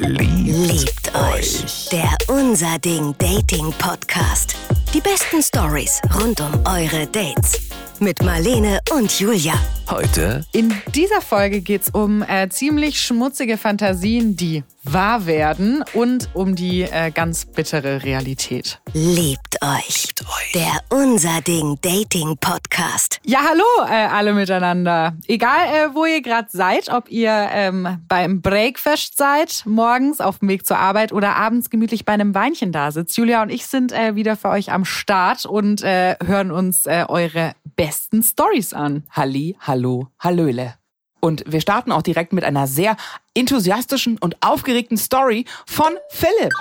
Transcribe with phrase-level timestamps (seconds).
[0.00, 1.90] Liebt euch.
[1.92, 4.56] Der Unser Ding Dating Podcast.
[4.94, 7.60] Die besten Stories rund um eure Dates.
[7.98, 9.52] Mit Marlene und Julia.
[9.90, 16.30] Heute In dieser Folge geht es um äh, ziemlich schmutzige Fantasien, die wahr werden und
[16.32, 18.80] um die äh, ganz bittere Realität.
[18.94, 20.06] Liebt euch.
[20.20, 20.52] euch.
[20.54, 23.20] Der Unser Ding Dating Podcast.
[23.24, 25.14] Ja, hallo äh, alle miteinander.
[25.26, 30.48] Egal, äh, wo ihr gerade seid, ob ihr ähm, beim Breakfast seid, morgens auf dem
[30.48, 33.16] Weg zur Arbeit oder abends gemütlich bei einem Weinchen da sitzt.
[33.18, 37.04] Julia und ich sind äh, wieder für euch am Start und äh, hören uns äh,
[37.08, 39.04] eure besten Stories an.
[39.10, 40.74] Halli, hallo, hallöle.
[41.20, 42.94] Und wir starten auch direkt mit einer sehr
[43.32, 46.52] enthusiastischen und aufgeregten Story von Philipp.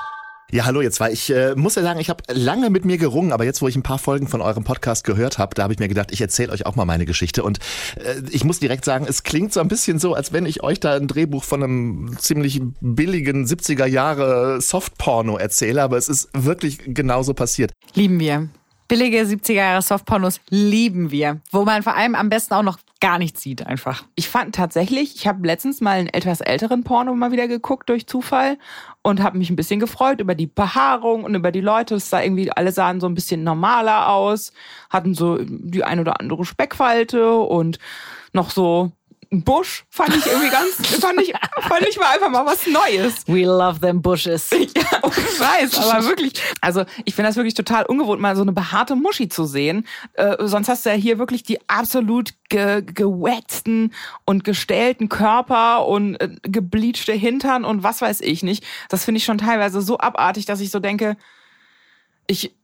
[0.50, 1.12] Ja, hallo ihr zwei.
[1.12, 3.76] Ich äh, muss ja sagen, ich habe lange mit mir gerungen, aber jetzt, wo ich
[3.76, 6.54] ein paar Folgen von eurem Podcast gehört habe, da habe ich mir gedacht, ich erzähle
[6.54, 7.44] euch auch mal meine Geschichte.
[7.44, 7.60] Und
[7.98, 10.80] äh, ich muss direkt sagen, es klingt so ein bisschen so, als wenn ich euch
[10.80, 16.80] da ein Drehbuch von einem ziemlich billigen 70er Jahre Softporno erzähle, aber es ist wirklich
[16.86, 17.74] genauso passiert.
[17.94, 18.48] Lieben wir.
[18.90, 21.42] Billige 70er Jahre Softpornos lieben wir.
[21.52, 24.04] Wo man vor allem am besten auch noch gar nichts sieht einfach.
[24.16, 28.08] Ich fand tatsächlich, ich habe letztens mal einen etwas älteren Porno mal wieder geguckt durch
[28.08, 28.58] Zufall
[29.04, 31.96] und habe mich ein bisschen gefreut über die Behaarung und über die Leute.
[31.96, 34.54] Es sah irgendwie, alle sahen so ein bisschen normaler aus,
[34.90, 37.78] hatten so die ein oder andere Speckfalte und
[38.34, 38.92] noch so
[39.32, 43.28] ein Busch fand ich irgendwie ganz, fand ich, fand ich mal einfach mal was Neues.
[43.28, 44.50] We love them bushes.
[44.60, 46.34] Ja, ich weiß, aber wirklich.
[46.62, 49.86] Also ich finde das wirklich total ungewohnt, mal so eine behaarte Muschi zu sehen.
[50.14, 53.94] Äh, sonst hast du ja hier wirklich die absolut ge gewaxten
[54.26, 58.64] und gestellten Körper und äh, gebleachte Hintern und was weiß ich nicht.
[58.90, 61.18] Das finde ich schon teilweise so abartig, dass ich so denke,
[62.30, 62.56] ich,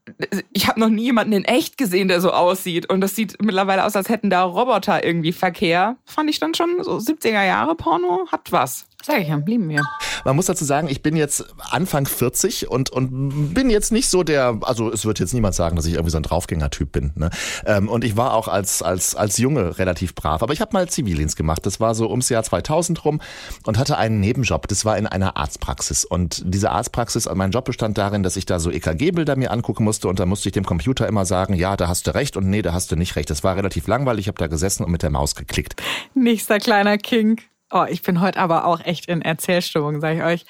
[0.54, 2.88] ich habe noch nie jemanden in echt gesehen, der so aussieht.
[2.88, 5.98] Und das sieht mittlerweile aus, als hätten da Roboter irgendwie Verkehr.
[6.06, 8.86] Fand ich dann schon so 70er Jahre Porno hat was.
[9.06, 9.84] Sag ich ja, lieben wir.
[10.24, 14.24] Man muss dazu sagen, ich bin jetzt Anfang 40 und, und bin jetzt nicht so
[14.24, 17.12] der, also es wird jetzt niemand sagen, dass ich irgendwie so ein Draufgänger-Typ bin.
[17.14, 17.30] Ne?
[17.68, 20.42] Ähm, und ich war auch als, als, als Junge relativ brav.
[20.42, 21.68] Aber ich habe mal Zivildienst gemacht.
[21.68, 23.22] Das war so ums Jahr 2000 rum
[23.68, 24.68] und hatte einen Nebenjob.
[24.68, 26.04] Das war in einer Arztpraxis.
[26.04, 30.08] Und diese Arztpraxis, mein Job bestand darin, dass ich da so EKG-Bilder mir angucken musste
[30.08, 32.64] und da musste ich dem Computer immer sagen, ja, da hast du recht und nee,
[32.64, 33.30] da hast du nicht recht.
[33.30, 34.24] Das war relativ langweilig.
[34.24, 35.80] Ich habe da gesessen und mit der Maus geklickt.
[36.16, 37.40] Nächster kleiner King.
[37.78, 40.46] Oh, ich bin heute aber auch echt in Erzählstimmung, sage ich euch.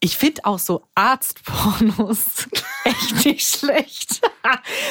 [0.00, 2.48] Ich finde auch so Arztpornos
[2.84, 4.22] echt nicht schlecht.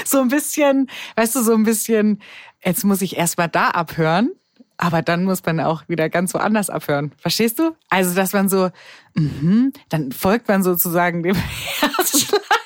[0.05, 2.21] so ein bisschen, weißt du, so ein bisschen,
[2.63, 4.29] jetzt muss ich erst mal da abhören,
[4.77, 7.11] aber dann muss man auch wieder ganz woanders abhören.
[7.17, 7.75] Verstehst du?
[7.89, 8.69] Also, dass man so,
[9.15, 11.35] mhm, dann folgt man sozusagen dem
[11.79, 12.58] Herzschlag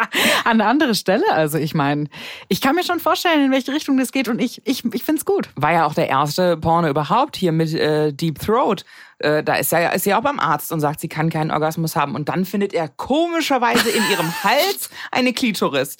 [0.44, 1.24] an eine andere Stelle.
[1.30, 2.06] Also ich meine,
[2.48, 5.20] ich kann mir schon vorstellen, in welche Richtung das geht und ich, ich, ich finde
[5.20, 5.48] es gut.
[5.56, 8.84] War ja auch der erste Porno überhaupt hier mit äh, Deep Throat.
[9.18, 11.94] Äh, da ist er ist sie auch beim Arzt und sagt, sie kann keinen Orgasmus
[11.94, 12.14] haben.
[12.14, 15.96] Und dann findet er komischerweise in ihrem Hals eine Klitoris.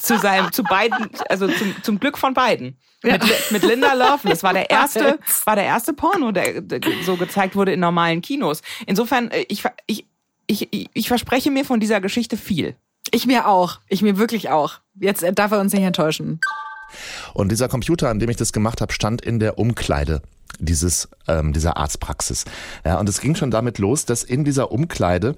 [0.00, 2.78] Zu seinem, zu beiden, also zum, zum Glück von beiden.
[3.04, 3.12] Ja.
[3.12, 4.28] Mit, mit Linda Love.
[4.28, 8.22] Das war der erste, war der erste Porno, der, der so gezeigt wurde in normalen
[8.22, 8.60] Kinos.
[8.86, 10.06] Insofern, äh, ich, ich,
[10.46, 12.76] ich, ich verspreche mir von dieser Geschichte viel.
[13.10, 13.78] Ich mir auch.
[13.88, 14.74] Ich mir wirklich auch.
[14.98, 16.40] Jetzt äh, darf er uns nicht enttäuschen.
[17.32, 20.22] Und dieser Computer, an dem ich das gemacht habe, stand in der Umkleide
[20.58, 22.44] dieses ähm, dieser Arztpraxis.
[22.84, 25.36] Ja, und es ging schon damit los, dass in dieser Umkleide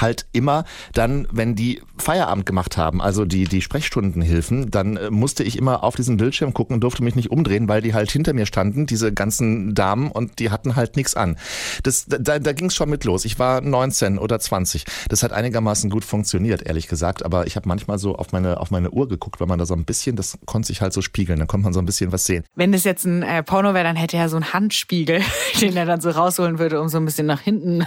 [0.00, 5.44] halt immer dann, wenn die Feierabend gemacht haben, also die, die Sprechstundenhilfen, dann äh, musste
[5.44, 8.32] ich immer auf diesen Bildschirm gucken und durfte mich nicht umdrehen, weil die halt hinter
[8.32, 11.36] mir standen, diese ganzen Damen, und die hatten halt nichts an.
[11.82, 13.24] Das, da da ging es schon mit los.
[13.24, 14.84] Ich war 19 oder 20.
[15.08, 18.70] Das hat einigermaßen gut funktioniert, ehrlich gesagt, aber ich habe manchmal so auf meine, auf
[18.70, 21.38] meine Uhr geguckt, weil man da so ein bisschen, das konnte sich halt so spiegeln,
[21.38, 22.44] dann konnte man so ein bisschen was sehen.
[22.54, 25.22] Wenn das jetzt ein äh, Porno wäre, dann hätte er so einen Handspiegel,
[25.60, 27.86] den er dann so rausholen würde, um so ein bisschen nach hinten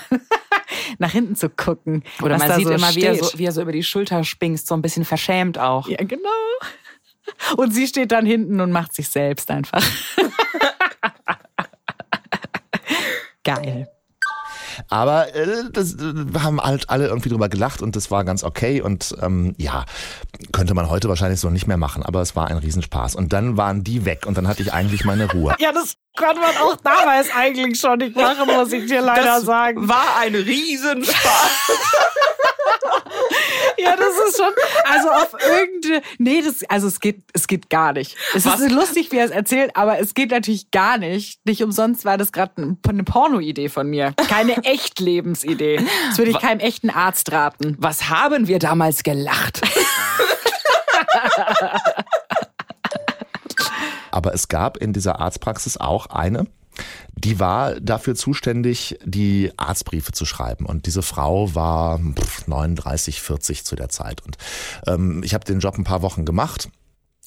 [0.98, 2.04] nach hinten zu gucken.
[2.22, 4.68] Oder man sieht so immer, wie er, so, wie er so über die Schulter springst,
[4.68, 5.88] so ein bisschen verschämt auch.
[5.88, 6.30] Ja, genau.
[7.58, 9.84] Und sie steht dann hinten und macht sich selbst einfach.
[13.44, 13.88] Geil.
[14.90, 18.82] Aber äh, das äh, haben halt alle irgendwie drüber gelacht und das war ganz okay.
[18.82, 19.86] Und ähm, ja,
[20.52, 23.16] könnte man heute wahrscheinlich so nicht mehr machen, aber es war ein Riesenspaß.
[23.16, 25.56] Und dann waren die weg und dann hatte ich eigentlich meine Ruhe.
[25.60, 29.44] Ja, das konnte man auch damals eigentlich schon nicht machen, muss ich dir leider Das
[29.44, 29.88] sagen.
[29.88, 31.52] war ein Riesenspaß.
[33.80, 34.52] Ja, das ist schon,
[34.92, 38.16] also auf irgendeine, nee, das, also es geht, es geht gar nicht.
[38.34, 38.60] Es Was?
[38.60, 41.40] ist lustig, wie er es erzählt, aber es geht natürlich gar nicht.
[41.46, 44.14] Nicht umsonst war das gerade ein- eine Porno-Idee von mir.
[44.30, 45.80] Keine Echtlebens-Idee.
[46.10, 47.76] Das würde ich keinem echten Arzt raten.
[47.80, 49.62] Was haben wir damals gelacht?
[54.18, 56.48] Aber es gab in dieser Arztpraxis auch eine,
[57.14, 60.66] die war dafür zuständig, die Arztbriefe zu schreiben.
[60.66, 62.00] Und diese Frau war
[62.48, 64.26] 39, 40 zu der Zeit.
[64.26, 64.40] Und
[64.88, 66.70] ähm, ich habe den Job ein paar Wochen gemacht.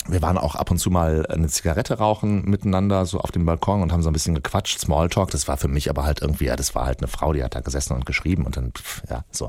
[0.08, 3.82] Wir waren auch ab und zu mal eine Zigarette rauchen miteinander, so auf dem Balkon
[3.82, 5.30] und haben so ein bisschen gequatscht, Smalltalk.
[5.30, 7.54] Das war für mich aber halt irgendwie, ja, das war halt eine Frau, die hat
[7.54, 8.72] da gesessen und geschrieben und dann,
[9.08, 9.48] ja, so.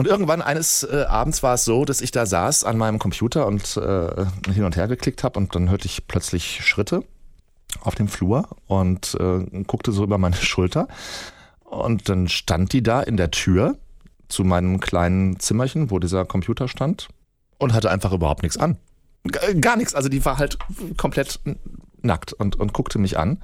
[0.00, 3.46] Und irgendwann eines äh, Abends war es so, dass ich da saß an meinem Computer
[3.46, 7.04] und äh, hin und her geklickt habe und dann hörte ich plötzlich Schritte
[7.82, 10.88] auf dem Flur und äh, guckte so über meine Schulter.
[11.64, 13.76] Und dann stand die da in der Tür
[14.28, 17.08] zu meinem kleinen Zimmerchen, wo dieser Computer stand
[17.58, 18.78] und hatte einfach überhaupt nichts an.
[19.60, 19.94] Gar nichts.
[19.94, 20.56] Also die war halt
[20.96, 21.40] komplett
[22.00, 23.42] nackt und, und guckte mich an.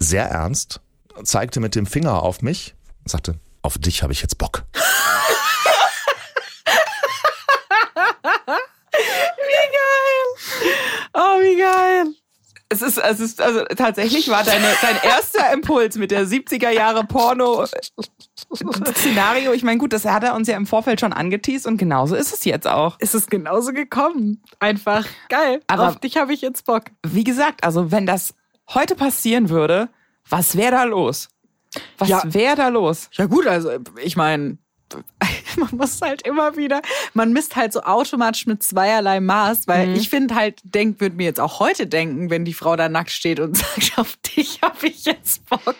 [0.00, 0.80] Sehr ernst,
[1.22, 2.74] zeigte mit dem Finger auf mich
[3.04, 4.64] und sagte, auf dich habe ich jetzt Bock.
[9.36, 10.25] wie geil!
[11.14, 12.14] Oh, wie geil!
[12.68, 17.04] Es ist, es ist, also tatsächlich war deine, dein erster Impuls mit der 70er Jahre
[17.04, 19.52] Porno Szenario.
[19.52, 22.34] Ich meine, gut, das hat er uns ja im Vorfeld schon angeteased und genauso ist
[22.34, 22.96] es jetzt auch.
[22.98, 24.42] Es ist genauso gekommen.
[24.58, 25.60] Einfach geil.
[25.68, 26.86] Aber auf dich habe ich jetzt Bock.
[27.06, 28.34] Wie gesagt, also wenn das
[28.74, 29.88] heute passieren würde,
[30.28, 31.28] was wäre da los?
[31.98, 32.22] Was ja.
[32.24, 33.10] wäre da los?
[33.12, 33.70] Ja gut, also
[34.02, 34.58] ich meine,
[35.56, 36.82] man muss halt immer wieder,
[37.14, 39.94] man misst halt so automatisch mit zweierlei Maß, weil mhm.
[39.94, 43.10] ich finde halt, denk, würde mir jetzt auch heute denken, wenn die Frau da nackt
[43.10, 45.76] steht und sagt, auf dich habe ich jetzt Bock.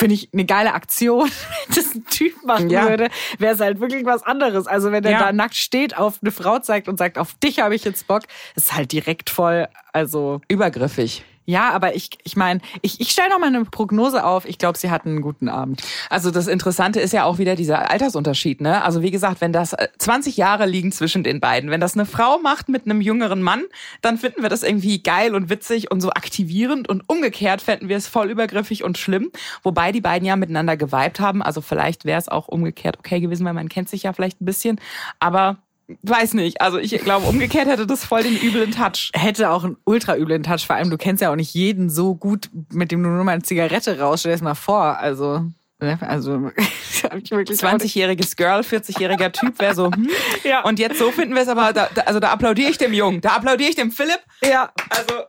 [0.00, 1.28] Finde ich eine geile Aktion,
[1.66, 2.88] wenn das ein Typ machen ja.
[2.88, 3.08] würde,
[3.38, 4.66] wäre es halt wirklich was anderes.
[4.68, 5.18] Also wenn er ja.
[5.18, 8.22] da nackt steht, auf eine Frau zeigt und sagt, auf dich habe ich jetzt Bock,
[8.54, 11.24] ist halt direkt voll, also übergriffig.
[11.48, 14.44] Ja, aber ich, ich meine, ich, ich stelle noch mal eine Prognose auf.
[14.44, 15.82] Ich glaube, sie hatten einen guten Abend.
[16.10, 18.60] Also das Interessante ist ja auch wieder dieser Altersunterschied.
[18.60, 18.84] Ne?
[18.84, 22.04] Also wie gesagt, wenn das 20 äh, Jahre liegen zwischen den beiden, wenn das eine
[22.04, 23.64] Frau macht mit einem jüngeren Mann,
[24.02, 26.86] dann finden wir das irgendwie geil und witzig und so aktivierend.
[26.86, 29.32] Und umgekehrt fänden wir es voll übergriffig und schlimm.
[29.62, 31.42] Wobei die beiden ja miteinander geweibt haben.
[31.42, 34.44] Also vielleicht wäre es auch umgekehrt okay gewesen, weil man kennt sich ja vielleicht ein
[34.44, 34.78] bisschen.
[35.18, 35.56] Aber
[36.02, 36.60] weiß nicht.
[36.60, 39.10] Also ich glaube, umgekehrt hätte das voll den üblen Touch.
[39.14, 40.66] Hätte auch einen ultra üblen Touch.
[40.66, 43.32] Vor allem, du kennst ja auch nicht jeden so gut, mit dem du nur mal
[43.32, 44.22] eine Zigarette rauschst.
[44.22, 44.98] Stell dir das mal vor.
[44.98, 45.46] Also,
[45.80, 45.98] ne?
[46.00, 46.50] also
[46.92, 49.90] ich wirklich 20-jähriges Girl, 40-jähriger Typ wäre so.
[49.90, 50.08] Hm.
[50.44, 50.62] Ja.
[50.62, 51.72] Und jetzt so finden wir es aber.
[51.72, 54.20] Da, also da applaudiere ich dem Jungen, da applaudiere ich dem Philipp.
[54.42, 54.70] Ja.
[54.90, 55.24] Also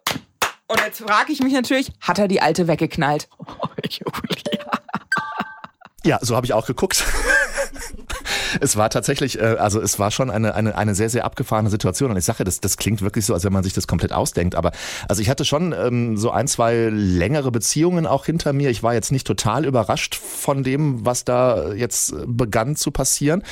[0.69, 3.27] und jetzt frage ich mich natürlich, hat er die alte weggeknallt?
[3.39, 3.45] Oh,
[3.89, 4.71] Julia.
[6.03, 7.03] Ja, so habe ich auch geguckt.
[8.60, 12.12] Es war tatsächlich, äh, also es war schon eine, eine, eine sehr, sehr abgefahrene Situation.
[12.12, 14.56] Und ich sage, das, das klingt wirklich so, als wenn man sich das komplett ausdenkt.
[14.56, 14.72] Aber
[15.07, 18.69] also ich hatte schon ähm, so ein, zwei längere Beziehungen auch hinter mir.
[18.69, 23.44] Ich war jetzt nicht total überrascht von dem, was da jetzt begann zu passieren.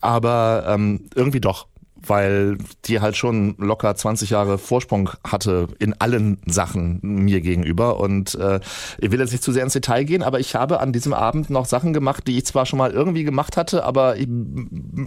[0.00, 1.66] Aber ähm, irgendwie doch
[2.06, 8.00] weil die halt schon locker 20 Jahre Vorsprung hatte in allen Sachen mir gegenüber.
[8.00, 8.60] Und äh,
[8.98, 11.50] ich will jetzt nicht zu sehr ins Detail gehen, aber ich habe an diesem Abend
[11.50, 14.28] noch Sachen gemacht, die ich zwar schon mal irgendwie gemacht hatte, aber ich,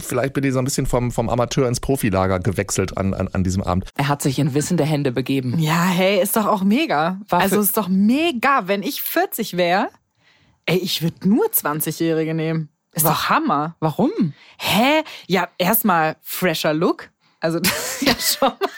[0.00, 3.44] vielleicht bin ich so ein bisschen vom, vom Amateur ins Profilager gewechselt an, an, an
[3.44, 3.88] diesem Abend.
[3.96, 5.58] Er hat sich in wissende Hände begeben.
[5.58, 7.20] Ja, hey, ist doch auch mega.
[7.28, 9.88] War also ist doch mega, wenn ich 40 wäre.
[10.66, 12.68] Ey, ich würde nur 20-Jährige nehmen.
[12.92, 13.76] Ist doch Hammer.
[13.80, 14.34] Warum?
[14.58, 15.02] Hä?
[15.26, 17.10] Ja, erstmal fresher Look.
[17.40, 18.68] Also das ist ja schon mal.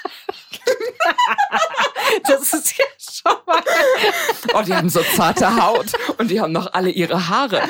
[2.28, 3.62] das ist ja schon mal.
[4.54, 7.62] Oh, die haben so zarte Haut und die haben noch alle ihre Haare.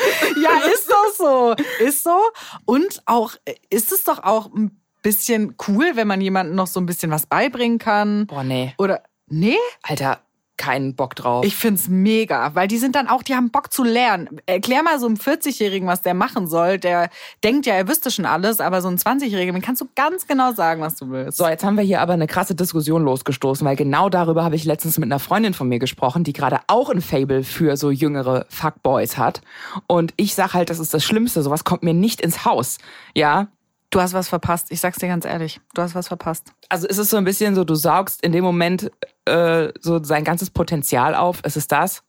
[0.42, 1.56] Ja, ist doch so.
[1.84, 2.18] Ist so.
[2.64, 3.32] Und auch,
[3.70, 7.26] ist es doch auch ein bisschen cool, wenn man jemandem noch so ein bisschen was
[7.26, 8.26] beibringen kann.
[8.26, 8.74] Boah, nee.
[8.78, 9.58] Oder, nee?
[9.82, 10.20] Alter,
[10.56, 11.44] keinen Bock drauf.
[11.44, 14.40] Ich find's mega, weil die sind dann auch, die haben Bock zu lernen.
[14.46, 16.78] Erklär mal so einem 40-Jährigen, was der machen soll.
[16.78, 17.10] Der
[17.42, 20.80] denkt ja, er wüsste schon alles, aber so ein 20-Jährigen, kannst du ganz genau sagen,
[20.80, 21.38] was du willst.
[21.38, 24.64] So, jetzt haben wir hier aber eine krasse Diskussion losgestoßen, weil genau darüber habe ich
[24.64, 28.46] letztens mit einer Freundin von mir gesprochen, die gerade auch ein Fable für so jüngere
[28.48, 29.40] Fuckboys hat.
[29.86, 32.78] Und ich sag halt, das ist das Schlimmste, sowas kommt mir nicht ins Haus.
[33.14, 33.48] Ja,
[33.94, 34.72] Du hast was verpasst.
[34.72, 35.60] Ich sag's dir ganz ehrlich.
[35.72, 36.52] Du hast was verpasst.
[36.68, 38.90] Also ist es so ein bisschen so, du saugst in dem Moment
[39.26, 41.42] äh, so sein ganzes Potenzial auf.
[41.44, 42.02] Ist es das?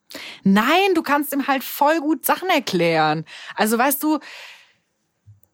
[0.44, 3.26] Nein, du kannst ihm halt voll gut Sachen erklären.
[3.56, 4.20] Also weißt du,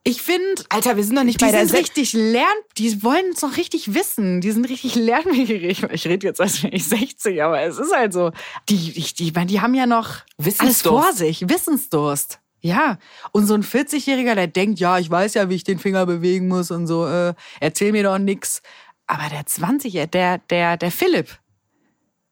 [0.03, 2.45] ich finde, Alter, wir sind doch nicht die bei der sind richtig lern,
[2.77, 4.41] die wollen es noch richtig wissen.
[4.41, 5.85] Die sind richtig lernwierig.
[5.91, 8.31] Ich rede jetzt als wäre ich 60, aber es ist halt so.
[8.69, 10.15] Die, die, die, die haben ja noch
[10.57, 12.39] alles vor sich, Wissensdurst.
[12.63, 12.99] Ja,
[13.31, 16.47] und so ein 40-Jähriger, der denkt, ja, ich weiß ja, wie ich den Finger bewegen
[16.47, 18.61] muss und so, äh, erzähl mir doch nix.
[19.07, 21.40] Aber der 20er, der, der, der Philipp,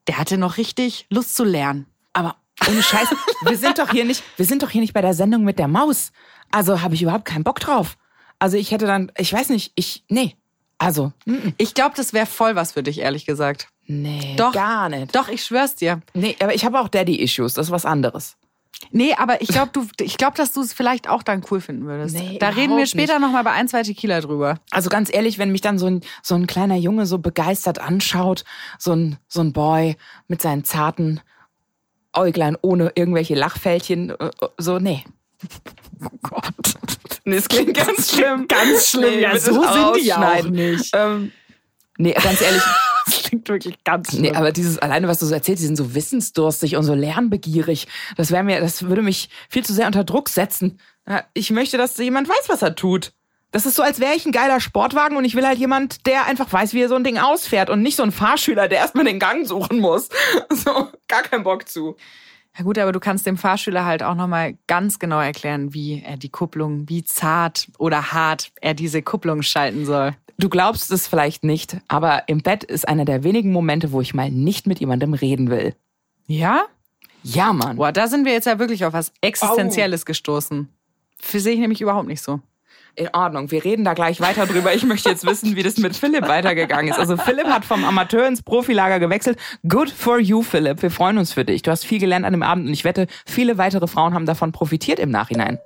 [0.10, 1.86] der hatte noch richtig Lust zu lernen.
[2.14, 2.36] Aber
[2.68, 3.10] ohne Scheiß,
[3.44, 5.68] wir sind doch hier nicht, wir sind doch hier nicht bei der Sendung mit der
[5.68, 6.12] Maus.
[6.50, 7.96] Also habe ich überhaupt keinen Bock drauf.
[8.40, 10.36] Also ich hätte dann, ich weiß nicht, ich, nee.
[10.80, 13.68] Also, mm, Ich glaube, das wäre voll was für dich, ehrlich gesagt.
[13.86, 14.52] nee, Doch.
[14.52, 15.16] gar nicht.
[15.16, 16.02] Doch, ich schwör's dir.
[16.16, 18.36] Nee, aber ich habe auch Daddy-Issues, das ist was anderes.
[18.92, 21.86] Nee, aber ich glaube, du, ich glaube, dass du es vielleicht auch dann cool finden
[21.86, 22.16] würdest.
[22.16, 23.22] Nee, da reden wir später nicht.
[23.22, 24.56] noch mal bei ein, zwei Tequila drüber.
[24.72, 28.46] Also ganz ehrlich, wenn mich dann so ein, so ein kleiner Junge so begeistert anschaut,
[28.78, 29.98] so ein, so ein Boy
[30.28, 31.22] mit seinen zarten
[32.14, 35.04] Äuglein ohne irgendwelche Lachfältchen, äh, äh, so, nee.
[36.02, 36.54] Oh Gott.
[37.26, 38.48] Nee, das klingt ganz schlimm.
[38.48, 39.20] Ganz schlimm.
[39.20, 40.92] Ja, bitte so sind die ja auch nicht.
[40.96, 41.34] Ähm,
[42.00, 42.64] nee, ganz ehrlich,
[43.06, 44.22] Das klingt wirklich ganz schlimm.
[44.22, 47.88] nee, aber dieses alleine, was du so erzählst, die sind so wissensdurstig und so lernbegierig.
[48.18, 50.80] Das wäre mir, das würde mich viel zu sehr unter Druck setzen.
[51.34, 53.14] Ich möchte, dass jemand weiß, was er tut.
[53.52, 56.26] Das ist so, als wäre ich ein geiler Sportwagen und ich will halt jemand, der
[56.26, 59.06] einfach weiß, wie er so ein Ding ausfährt und nicht so ein Fahrschüler, der erstmal
[59.06, 60.10] den Gang suchen muss.
[60.52, 61.96] So, gar keinen Bock zu.
[62.58, 66.18] Ja gut, aber du kannst dem Fahrschüler halt auch nochmal ganz genau erklären, wie er
[66.18, 70.16] die Kupplung, wie zart oder hart er diese Kupplung schalten soll.
[70.40, 74.14] Du glaubst es vielleicht nicht, aber im Bett ist einer der wenigen Momente, wo ich
[74.14, 75.76] mal nicht mit jemandem reden will.
[76.28, 76.64] Ja?
[77.24, 77.76] Ja, Mann.
[77.76, 80.70] Boah, da sind wir jetzt ja wirklich auf was Existenzielles gestoßen.
[81.20, 82.40] Für sehe ich nämlich überhaupt nicht so.
[82.96, 84.74] In Ordnung, wir reden da gleich weiter drüber.
[84.74, 87.00] Ich möchte jetzt wissen, wie das mit Philipp weitergegangen ist.
[87.00, 89.38] Also Philipp hat vom Amateur ins Profilager gewechselt.
[89.68, 90.82] Good for you, Philipp.
[90.82, 91.64] Wir freuen uns für dich.
[91.64, 94.54] Du hast viel gelernt an dem Abend und ich wette, viele weitere Frauen haben davon
[94.54, 95.60] profitiert im Nachhinein.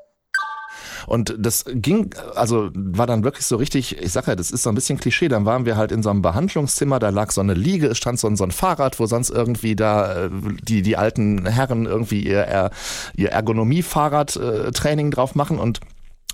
[1.08, 4.70] Und das ging, also war dann wirklich so richtig, ich sag ja, das ist so
[4.70, 7.54] ein bisschen Klischee, dann waren wir halt in so einem Behandlungszimmer, da lag so eine
[7.54, 10.30] Liege, es stand so ein, so ein Fahrrad, wo sonst irgendwie da äh,
[10.64, 12.72] die, die alten Herren irgendwie ihr,
[13.16, 15.80] ihr Ergonomie-Fahrrad-Training drauf machen und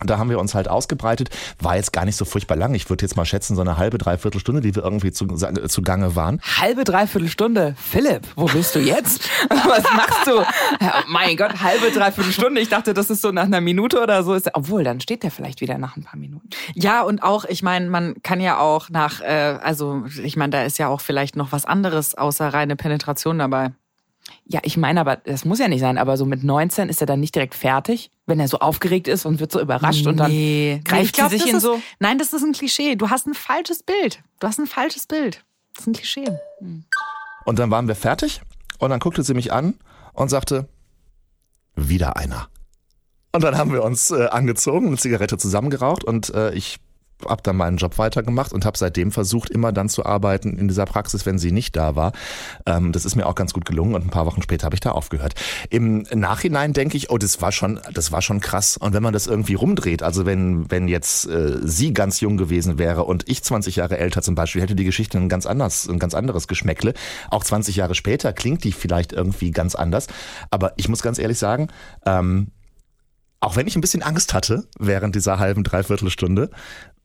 [0.06, 1.30] da haben wir uns halt ausgebreitet.
[1.60, 2.74] War jetzt gar nicht so furchtbar lang.
[2.74, 5.82] Ich würde jetzt mal schätzen, so eine halbe, dreiviertel Stunde, die wir irgendwie zu, zu
[5.82, 6.42] Gange waren.
[6.60, 7.76] Halbe, dreiviertel Stunde.
[7.78, 9.30] Philipp, wo bist du jetzt?
[9.50, 10.38] Was machst du?
[10.84, 12.62] Ja, mein Gott, halbe, dreiviertel Stunde.
[12.62, 14.34] Ich dachte, das ist so nach einer Minute oder so.
[14.34, 16.50] Ist, obwohl, dann steht der vielleicht wieder nach ein paar Minuten.
[16.74, 20.64] Ja, und auch, ich meine, man kann ja auch nach, äh, also ich meine, da
[20.64, 23.72] ist ja auch vielleicht noch was anderes außer reine Penetration dabei.
[24.52, 27.06] Ja, ich meine aber, das muss ja nicht sein, aber so mit 19 ist er
[27.06, 30.32] dann nicht direkt fertig, wenn er so aufgeregt ist und wird so überrascht und dann
[30.32, 30.82] Nee.
[30.84, 31.80] greift glaub, sie sich in ist, so.
[32.00, 32.96] Nein, das ist ein Klischee.
[32.96, 34.24] Du hast ein falsches Bild.
[34.40, 35.46] Du hast ein falsches Bild.
[35.76, 36.26] Das ist ein Klischee.
[37.46, 38.42] Und dann waren wir fertig
[38.80, 39.76] und dann guckte sie mich an
[40.14, 40.68] und sagte,
[41.76, 42.48] wieder einer.
[43.32, 46.80] Und dann haben wir uns äh, angezogen, eine Zigarette zusammengeraucht und äh, ich
[47.28, 50.86] habe dann meinen Job weitergemacht und habe seitdem versucht, immer dann zu arbeiten in dieser
[50.86, 52.14] Praxis, wenn sie nicht da war.
[52.66, 54.82] Ähm, das ist mir auch ganz gut gelungen und ein paar Wochen später habe ich
[54.82, 55.36] da aufgehört.
[55.70, 58.78] Im Nachhinein denke ich, oh, das war schon, das war schon krass.
[58.78, 62.78] Und wenn man das irgendwie rumdreht, also wenn wenn jetzt äh, sie ganz jung gewesen
[62.78, 66.00] wäre und ich 20 Jahre älter zum Beispiel, hätte die Geschichte ein ganz anders, ein
[66.00, 66.94] ganz anderes Geschmäckle.
[67.30, 70.08] Auch 20 Jahre später klingt die vielleicht irgendwie ganz anders.
[70.52, 71.68] Aber ich muss ganz ehrlich sagen,
[72.06, 72.48] ähm,
[73.42, 76.50] auch wenn ich ein bisschen Angst hatte während dieser halben, dreiviertel Stunde,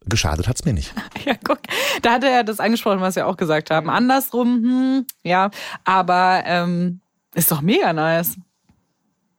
[0.07, 0.93] geschadet hat's mir nicht.
[1.25, 1.61] Ja, guck,
[2.03, 3.89] da hat er ja das angesprochen, was wir auch gesagt haben.
[3.89, 5.51] Andersrum, hm, ja,
[5.85, 7.01] aber ähm,
[7.35, 8.37] ist doch mega nice.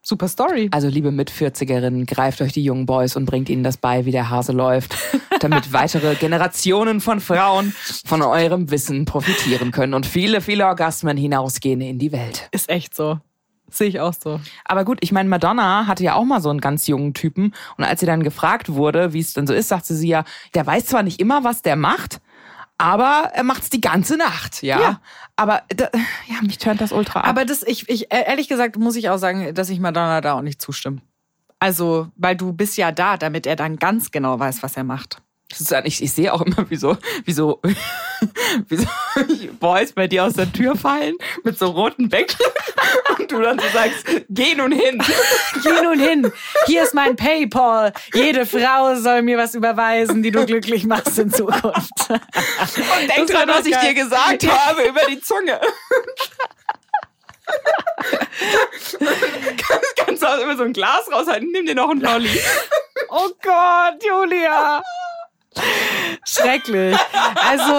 [0.01, 0.69] Super Story.
[0.71, 4.29] Also liebe Mit-40erinnen, greift euch die jungen Boys und bringt ihnen das bei, wie der
[4.29, 4.95] Hase läuft,
[5.39, 7.73] damit weitere Generationen von Frauen
[8.05, 12.47] von eurem Wissen profitieren können und viele, viele Orgasmen hinausgehen in die Welt.
[12.51, 13.19] Ist echt so.
[13.69, 14.39] Sehe ich auch so.
[14.63, 17.53] Aber gut, ich meine, Madonna hatte ja auch mal so einen ganz jungen Typen.
[17.77, 20.65] Und als sie dann gefragt wurde, wie es denn so ist, sagte sie ja, der
[20.65, 22.21] weiß zwar nicht immer, was der macht,
[22.77, 24.79] aber er macht's die ganze Nacht, ja.
[24.79, 25.01] Ja.
[25.35, 25.89] Aber da,
[26.27, 27.27] ja, mich turnt das ultra ab.
[27.27, 30.33] Aber das, ich, ich, äh, ehrlich gesagt, muss ich auch sagen, dass ich Madonna da
[30.33, 31.01] auch nicht zustimme.
[31.59, 35.21] Also, weil du bist ja da, damit er dann ganz genau weiß, was er macht.
[35.69, 37.61] Dann, ich, ich sehe auch immer, wie so, wie so,
[38.67, 38.87] wie so
[39.59, 42.45] Boys bei dir aus der Tür fallen mit so roten Bäckchen
[43.19, 45.01] und du dann so sagst, geh nun hin.
[45.63, 46.31] Geh nun hin.
[46.65, 47.93] Hier ist mein Paypal.
[48.13, 52.09] Jede Frau soll mir was überweisen, die du glücklich machst in Zukunft.
[52.09, 55.59] Und denk dran, was ich dir gesagt habe über die Zunge.
[59.57, 62.39] kannst, kannst du auch immer so ein Glas raushalten, nimm dir noch einen Lolli.
[63.09, 64.83] Oh Gott, Julia.
[66.27, 66.97] Schrecklich.
[67.47, 67.73] Also,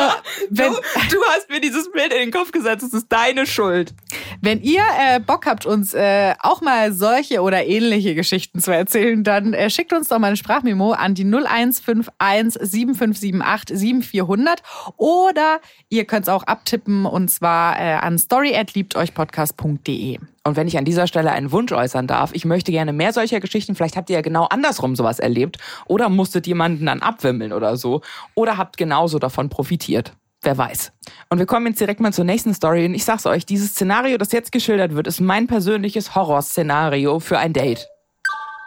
[0.51, 0.79] wenn, Du,
[1.11, 3.93] du hast mir dieses Bild in den Kopf gesetzt, es ist deine Schuld.
[4.41, 9.25] wenn ihr äh, Bock habt, uns äh, auch mal solche oder ähnliche Geschichten zu erzählen,
[9.25, 14.63] dann äh, schickt uns doch mal eine Sprachmemo an die 0151 7578 7400
[14.97, 20.19] oder ihr könnt es auch abtippen und zwar äh, an story@liebteuchpodcast.de.
[20.47, 23.41] Und wenn ich an dieser Stelle einen Wunsch äußern darf, ich möchte gerne mehr solcher
[23.41, 23.75] Geschichten.
[23.75, 28.01] Vielleicht habt ihr ja genau andersrum sowas erlebt oder musstet jemanden dann abwimmeln oder so
[28.37, 30.13] oder habt genauso davon profitiert.
[30.43, 30.93] Wer weiß.
[31.31, 32.87] Und wir kommen jetzt direkt mal zur nächsten Story.
[32.87, 37.39] Und ich sag's euch, dieses Szenario, das jetzt geschildert wird, ist mein persönliches Horrorszenario für
[37.39, 37.89] ein Date.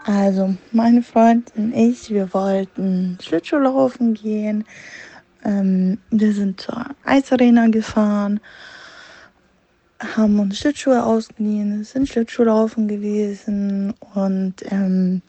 [0.03, 4.65] Also, meine Freundin und ich, wir wollten Schlittschuhlaufen gehen.
[5.45, 8.41] Ähm, wir sind zur Eisarena gefahren,
[9.99, 15.21] haben uns Schlittschuhe ausgeliehen, sind Schlittschuhlaufen gewesen und ähm,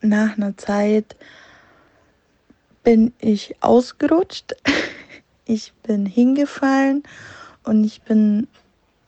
[0.00, 1.16] nach einer Zeit
[2.82, 4.54] bin ich ausgerutscht.
[5.46, 7.02] Ich bin hingefallen
[7.64, 8.48] und ich bin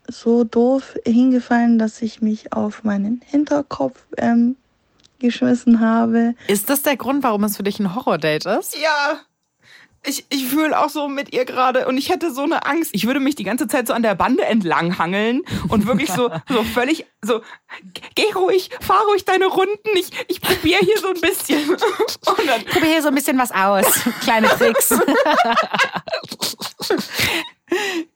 [0.07, 4.57] so doof hingefallen, dass ich mich auf meinen Hinterkopf ähm,
[5.19, 6.35] geschmissen habe.
[6.47, 8.77] Ist das der Grund, warum es für dich ein Horror-Date ist?
[8.77, 9.21] Ja.
[10.07, 12.91] Ich, ich fühle auch so mit ihr gerade und ich hätte so eine Angst.
[12.95, 16.63] Ich würde mich die ganze Zeit so an der Bande entlanghangeln und wirklich so, so
[16.63, 17.41] völlig so,
[18.15, 19.91] geh ruhig, fahr ruhig deine Runden.
[19.95, 21.71] Ich, ich probiere hier so ein bisschen.
[21.71, 23.87] Und dann, Probier hier so ein bisschen was aus.
[24.23, 24.91] Kleine Tricks.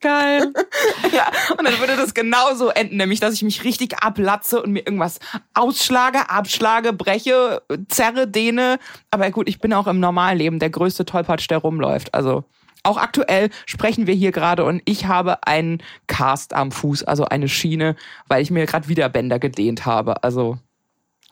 [0.01, 0.53] Geil.
[1.13, 4.81] ja, und dann würde das genauso enden, nämlich dass ich mich richtig ablatze und mir
[4.81, 5.19] irgendwas
[5.53, 8.79] ausschlage, abschlage, breche, zerre, dehne.
[9.11, 12.15] Aber gut, ich bin auch im Normalleben der größte Tollpatsch, der rumläuft.
[12.15, 12.45] Also
[12.83, 17.49] auch aktuell sprechen wir hier gerade und ich habe einen Cast am Fuß, also eine
[17.49, 17.95] Schiene,
[18.27, 20.25] weil ich mir gerade wieder Bänder gedehnt habe.
[20.25, 20.59] Also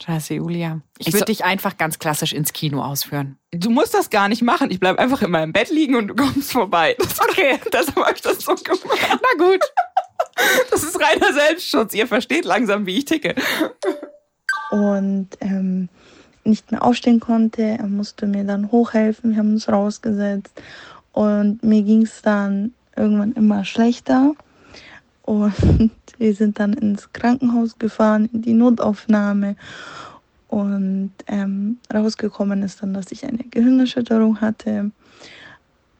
[0.02, 0.80] Scheiße, Julia.
[0.98, 3.36] Ich Ich würde so- dich einfach ganz klassisch ins Kino ausführen.
[3.52, 4.70] du musst das gar nicht machen.
[4.70, 6.96] Ich bleib einfach in meinem Bett liegen und du kommst vorbei.
[7.00, 8.80] Das okay, deshalb habe ich das so gemacht.
[9.10, 9.60] Na gut.
[10.70, 11.94] Das ist reiner Selbstschutz.
[11.94, 13.34] Ihr versteht langsam, wie ich ticke.
[14.70, 15.88] und ähm,
[16.44, 17.62] nicht mehr aufstehen konnte.
[17.62, 19.32] Er musste mir dann hochhelfen.
[19.32, 20.60] Wir haben uns rausgesetzt
[21.12, 24.32] und mir ging es dann irgendwann immer schlechter.
[25.22, 29.56] Und wir sind dann ins Krankenhaus gefahren, in die Notaufnahme.
[30.48, 34.90] Und ähm, rausgekommen ist dann, dass ich eine Gehirnerschütterung hatte.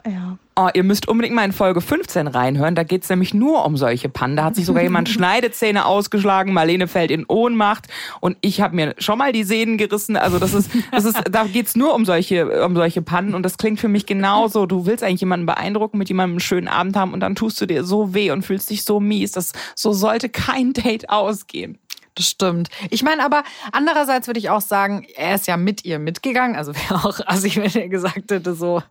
[0.07, 2.75] Ja, Oh, ihr müsst unbedingt mal in Folge 15 reinhören.
[2.75, 4.35] Da geht's nämlich nur um solche Pannen.
[4.35, 7.87] Da hat sich sogar jemand Schneidezähne ausgeschlagen, Marlene fällt in Ohnmacht
[8.19, 10.17] und ich habe mir schon mal die Sehnen gerissen.
[10.17, 13.57] Also das ist, das ist, da geht's nur um solche, um solche Pannen und das
[13.57, 14.67] klingt für mich genauso.
[14.67, 17.67] Du willst eigentlich jemanden beeindrucken, mit jemandem einen schönen Abend haben und dann tust du
[17.67, 19.31] dir so weh und fühlst dich so mies.
[19.31, 21.79] Das, so sollte kein Date ausgehen.
[22.19, 22.69] Das stimmt.
[22.91, 26.57] Ich meine, aber andererseits würde ich auch sagen, er ist ja mit ihr mitgegangen.
[26.57, 28.83] Also wäre auch assig, wenn er gesagt hätte, so,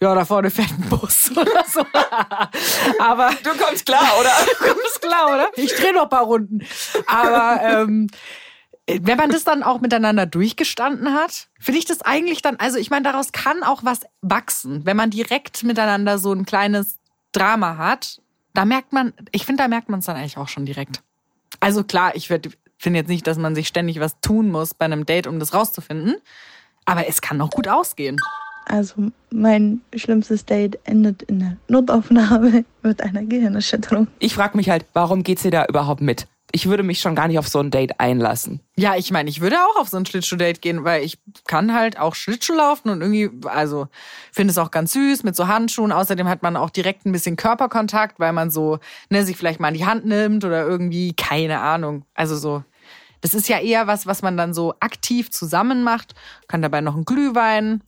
[0.00, 1.05] ja, da vorne fährt ein Bus
[1.36, 1.84] oder so.
[2.98, 4.30] aber Du kommst klar, oder?
[4.86, 5.50] ist klar, oder?
[5.56, 6.66] Ich drehe noch ein paar Runden.
[7.06, 8.08] Aber ähm,
[8.86, 12.90] wenn man das dann auch miteinander durchgestanden hat, finde ich das eigentlich dann, also ich
[12.90, 16.98] meine, daraus kann auch was wachsen, wenn man direkt miteinander so ein kleines
[17.32, 18.20] Drama hat.
[18.54, 21.02] Da merkt man, ich finde, da merkt man es dann eigentlich auch schon direkt.
[21.60, 25.04] Also klar, ich finde jetzt nicht, dass man sich ständig was tun muss bei einem
[25.04, 26.16] Date, um das rauszufinden.
[26.84, 28.16] Aber es kann auch gut ausgehen.
[28.66, 34.08] Also mein schlimmstes Date endet in der Notaufnahme mit einer Gehirnerschütterung.
[34.18, 36.26] Ich frage mich halt, warum geht's ihr da überhaupt mit?
[36.52, 38.60] Ich würde mich schon gar nicht auf so ein Date einlassen.
[38.76, 41.98] Ja, ich meine, ich würde auch auf so ein Schlittschuh-Date gehen, weil ich kann halt
[41.98, 43.88] auch Schlittschuh laufen und irgendwie, also
[44.32, 45.92] finde es auch ganz süß mit so Handschuhen.
[45.92, 48.78] Außerdem hat man auch direkt ein bisschen Körperkontakt, weil man so,
[49.10, 52.04] ne, sich vielleicht mal in die Hand nimmt oder irgendwie, keine Ahnung.
[52.14, 52.62] Also so,
[53.20, 56.14] das ist ja eher was, was man dann so aktiv zusammen macht.
[56.46, 57.82] Kann dabei noch einen Glühwein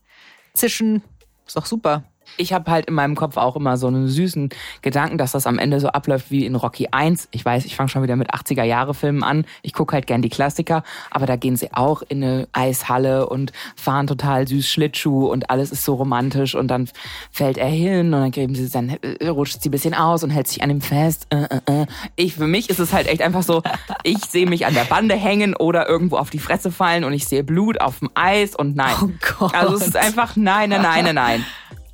[0.59, 1.03] zischen.
[1.47, 2.05] Ist doch super.
[2.37, 4.51] Ich habe halt in meinem Kopf auch immer so einen süßen
[4.83, 7.29] Gedanken, dass das am Ende so abläuft wie in Rocky 1.
[7.31, 9.45] Ich weiß, ich fange schon wieder mit 80er-Jahre-Filmen an.
[9.63, 13.53] Ich gucke halt gern die Klassiker, aber da gehen sie auch in eine Eishalle und
[13.77, 16.89] fahren total süß Schlittschuh und alles ist so romantisch und dann
[17.31, 20.31] fällt er hin und dann geben sie, dann äh, rutscht sie ein bisschen aus und
[20.31, 21.27] hält sich an ihm fest.
[21.31, 21.87] Äh, äh.
[22.17, 23.63] Ich, für mich ist es halt echt einfach so,
[24.03, 27.27] ich sehe mich an der Bande hängen oder irgendwo auf die Fresse fallen und ich
[27.27, 28.95] sehe Blut auf dem Eis und nein.
[29.03, 29.55] Oh Gott.
[29.55, 31.47] Also es ist einfach nein, nein, nein, nein, nein.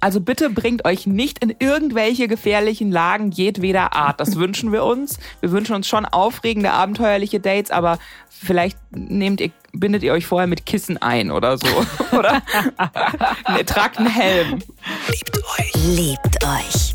[0.05, 4.21] Also bitte bringt euch nicht in irgendwelche gefährlichen Lagen jedweder Art.
[4.21, 5.19] Das wünschen wir uns.
[5.41, 10.47] Wir wünschen uns schon aufregende, abenteuerliche Dates, aber vielleicht nehmt ihr, bindet ihr euch vorher
[10.47, 11.67] mit Kissen ein oder so.
[12.13, 12.43] Oder
[13.49, 14.59] ne, tragt einen Helm.
[15.73, 16.95] Liebt euch.